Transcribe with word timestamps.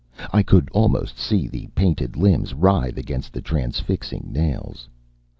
I 0.33 0.41
could 0.41 0.71
almost 0.71 1.19
see 1.19 1.47
the 1.47 1.67
painted 1.75 2.17
limbs 2.17 2.55
writhe 2.55 2.97
against 2.97 3.33
the 3.33 3.41
transfixing 3.43 4.29
nails. 4.33 4.89